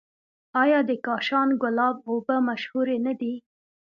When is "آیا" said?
0.61-0.79